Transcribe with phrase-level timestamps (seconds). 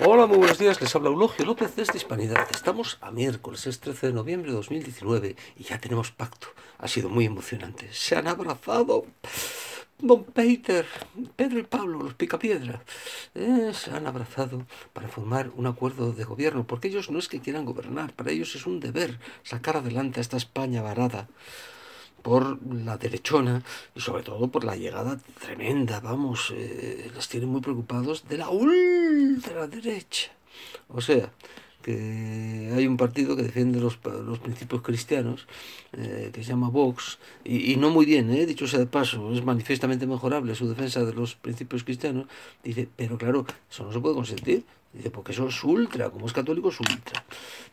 [0.00, 0.80] Hola, muy buenos días.
[0.80, 2.46] Les habla Eulogio López desde Hispanidad.
[2.52, 6.46] Estamos a miércoles, es 13 de noviembre de 2019 y ya tenemos pacto.
[6.78, 7.88] Ha sido muy emocionante.
[7.92, 9.06] Se han abrazado.
[9.98, 10.86] Don Peter,
[11.34, 12.84] Pedro y Pablo, los picapiedra,
[13.34, 17.40] eh, se han abrazado para formar un acuerdo de gobierno, porque ellos no es que
[17.40, 21.26] quieran gobernar, para ellos es un deber sacar adelante a esta España varada
[22.22, 23.62] por la derechona
[23.94, 28.50] y sobre todo por la llegada tremenda, vamos, eh, les tienen muy preocupados de la
[29.38, 30.30] ultraderecha.
[30.88, 31.32] O sea,
[31.82, 35.46] que hay un partido que defiende los, los principios cristianos,
[35.92, 39.32] eh, que se llama Vox, y, y no muy bien, eh, dicho sea de paso,
[39.32, 42.26] es manifiestamente mejorable su defensa de los principios cristianos,
[42.62, 46.32] dice, pero claro, eso no se puede consentir, dice, porque eso es ultra, como es
[46.32, 47.24] católico es ultra.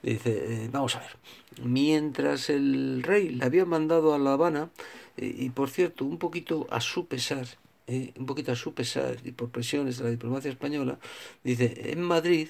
[0.04, 1.18] Dice, eh, vamos a ver,
[1.64, 4.70] mientras el rey le había mandado a La Habana,
[5.18, 7.48] eh, y por cierto, un poquito a su pesar,
[7.88, 11.00] eh, un poquito a su pesar y por presiones de la diplomacia española,
[11.44, 12.48] dice, en Madrid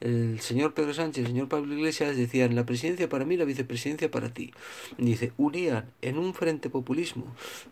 [0.00, 4.10] el señor Pedro Sánchez, el señor Pablo Iglesias decían la presidencia para mí, la vicepresidencia
[4.10, 4.52] para ti.
[4.98, 7.24] Dice, unían en un frente populismo.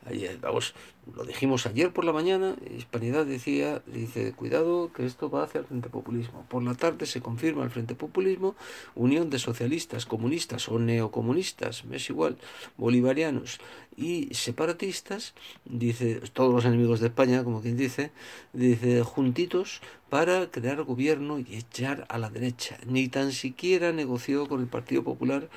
[0.06, 0.74] Ayer, vamos,
[1.14, 5.66] lo dijimos ayer por la mañana, Hispanidad decía, dice, cuidado que esto va hacia el
[5.66, 6.46] frente populismo.
[6.48, 8.56] Por la tarde se confirma el frente populismo,
[8.94, 12.38] unión de socialistas, comunistas o neocomunistas, es igual,
[12.78, 13.60] bolivarianos
[13.96, 18.12] y separatistas, dice, todos los enemigos de España, como quien dice,
[18.52, 19.82] dice, juntitos
[20.14, 22.78] para crear gobierno y echar a la derecha.
[22.86, 25.50] Ni tan siquiera negoció con el Partido Popular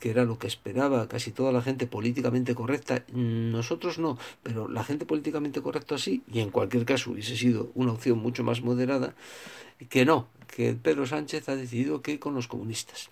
[0.00, 3.04] que era lo que esperaba casi toda la gente políticamente correcta.
[3.12, 7.92] Nosotros no, pero la gente políticamente correcta sí, y en cualquier caso hubiese sido una
[7.92, 9.14] opción mucho más moderada,
[9.88, 13.10] que no, que Pedro Sánchez ha decidido que con los comunistas.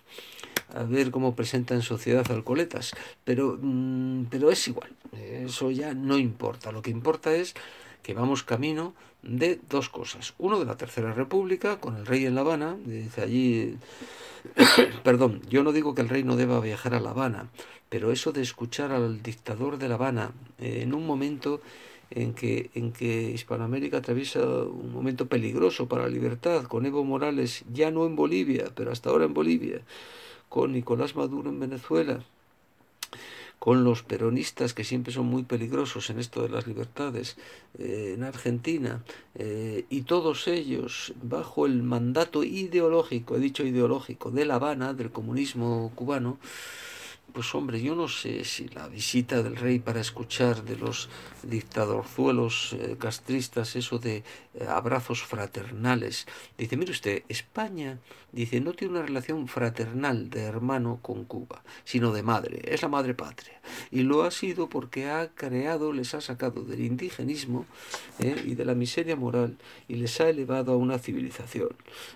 [0.73, 3.57] A ver cómo presenta en sociedad Alcoletas, pero,
[4.29, 7.53] pero es igual, eso ya no importa, lo que importa es
[8.03, 10.33] que vamos camino de dos cosas.
[10.37, 13.77] Uno de la Tercera República, con el rey en La Habana, dice allí,
[15.03, 17.49] perdón, yo no digo que el rey no deba viajar a La Habana,
[17.89, 21.61] pero eso de escuchar al dictador de La Habana eh, en un momento
[22.09, 27.63] en que, en que Hispanoamérica atraviesa un momento peligroso para la libertad, con Evo Morales
[27.71, 29.81] ya no en Bolivia, pero hasta ahora en Bolivia,
[30.49, 32.23] con Nicolás Maduro en Venezuela,
[33.61, 37.37] con los peronistas que siempre son muy peligrosos en esto de las libertades
[37.77, 39.03] eh, en Argentina
[39.35, 45.11] eh, y todos ellos bajo el mandato ideológico, he dicho ideológico, de La Habana, del
[45.11, 46.39] comunismo cubano,
[47.33, 51.09] pues hombre, yo no sé si la visita del rey para escuchar de los
[51.43, 54.17] dictadorzuelos eh, castristas, eso de
[54.53, 56.27] eh, abrazos fraternales.
[56.57, 57.99] Dice, mire usted, España,
[58.31, 62.87] dice, no tiene una relación fraternal de hermano con Cuba, sino de madre, es la
[62.87, 63.59] madre patria.
[63.91, 67.65] Y lo ha sido porque ha creado, les ha sacado del indigenismo
[68.19, 71.69] eh, y de la miseria moral y les ha elevado a una civilización.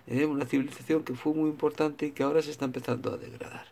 [0.07, 3.65] una civilización que fue muy importante y que ahora se está empezando a degradar.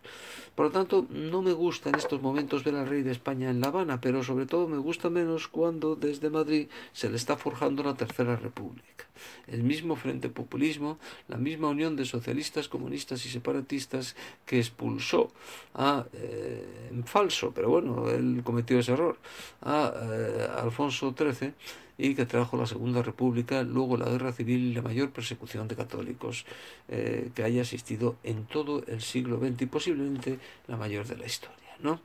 [0.55, 3.59] Por lo tanto, no me gusta en estos momentos ver al rey de España en
[3.59, 7.81] La Habana, pero sobre todo me gusta menos cuando desde Madrid se le está forjando
[7.81, 9.05] la Tercera República.
[9.47, 14.15] El mismo Frente Populismo, la misma unión de socialistas, comunistas y separatistas
[14.45, 15.31] que expulsó
[15.73, 19.17] a, eh, en falso, pero bueno, él cometió ese error,
[19.61, 21.53] a eh, Alfonso XIII
[21.97, 25.75] y que trajo la Segunda República, luego la Guerra Civil y la mayor persecución de
[25.75, 26.45] católicos
[26.89, 31.25] eh, que haya existido en todo el siglo XX y posiblemente la mayor de la
[31.25, 31.62] historia.
[31.83, 31.99] ¿No?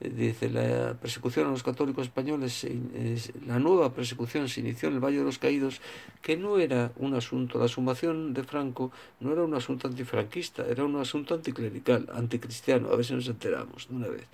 [0.00, 2.66] Dice, la persecución a los católicos españoles,
[3.46, 5.82] la nueva persecución se inició en el Valle de los Caídos,
[6.22, 10.84] que no era un asunto, la sumación de Franco no era un asunto antifranquista, era
[10.84, 14.26] un asunto anticlerical, anticristiano, a ver si nos enteramos de una vez.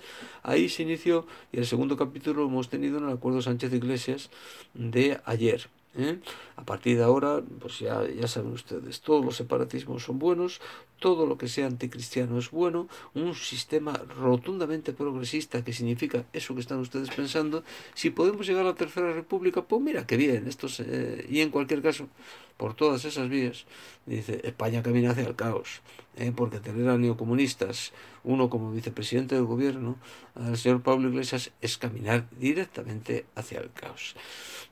[0.45, 4.31] Ahí se inició, y el segundo capítulo lo hemos tenido en el acuerdo Sánchez Iglesias
[4.73, 5.69] de ayer.
[5.99, 6.19] ¿Eh?
[6.57, 10.61] A partir de ahora, pues ya, ya saben ustedes, todos los separatismos son buenos,
[10.99, 16.61] todo lo que sea anticristiano es bueno, un sistema rotundamente progresista que significa eso que
[16.61, 17.65] están ustedes pensando,
[17.95, 21.51] si podemos llegar a la Tercera República, pues mira, qué bien, esto se, y en
[21.51, 22.09] cualquier caso,
[22.57, 23.65] por todas esas vías,
[24.05, 25.81] dice, España camina hacia el caos,
[26.17, 26.33] ¿eh?
[26.35, 27.93] porque tener a neocomunistas,
[28.27, 29.97] uno como vicepresidente del gobierno,
[30.35, 34.15] al señor Pablo Iglesias, es caminar directamente hacia el caos.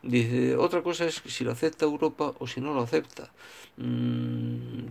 [0.03, 3.31] Dice, otra cosa es si lo acepta Europa o si no lo acepta.
[3.77, 4.34] Mm,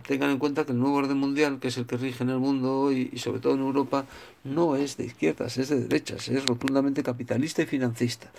[0.06, 2.38] tengan en cuenta que el nuevo orden mundial, que es el que rige en el
[2.38, 4.06] mundo hoy y sobre todo en Europa,
[4.44, 8.30] no es de izquierdas, es de derechas, es rotundamente capitalista y financista.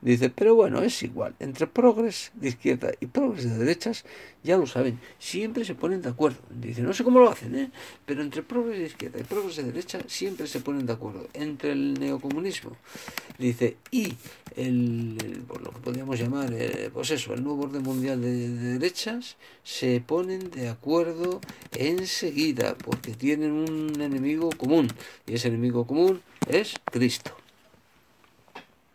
[0.00, 4.04] Dice, pero bueno, es igual, entre progres de izquierda y progres de derechas,
[4.42, 6.40] ya lo saben, siempre se ponen de acuerdo.
[6.50, 7.70] Dice, no sé cómo lo hacen, ¿eh?
[8.04, 11.28] pero entre progres de izquierda y progres de derecha siempre se ponen de acuerdo.
[11.32, 12.76] Entre el neocomunismo,
[13.38, 14.14] dice, y
[14.56, 15.16] el,
[15.48, 20.02] lo que podríamos llamar, eh, pues eso, el nuevo orden mundial de, de derechas, se
[20.04, 20.68] ponen de
[21.76, 24.88] enseguida, porque tienen un enemigo común,
[25.26, 27.41] y ese enemigo común es Cristo.